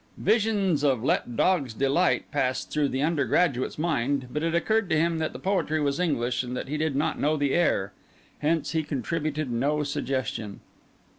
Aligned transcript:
Visions 0.17 0.83
of 0.83 1.03
"Let 1.03 1.37
dogs 1.37 1.75
delight" 1.75 2.31
passed 2.31 2.71
through 2.71 2.89
the 2.89 3.03
undergraduate's 3.03 3.77
mind; 3.77 4.29
but 4.31 4.41
it 4.41 4.55
occurred 4.55 4.89
to 4.89 4.97
him 4.97 5.19
that 5.19 5.31
the 5.31 5.37
poetry 5.37 5.79
was 5.79 5.99
English 5.99 6.41
and 6.41 6.57
that 6.57 6.67
he 6.69 6.75
did 6.77 6.95
not 6.95 7.19
know 7.19 7.37
the 7.37 7.53
air. 7.53 7.93
Hence 8.39 8.71
he 8.71 8.81
contributed 8.81 9.51
no 9.51 9.83
suggestion. 9.83 10.61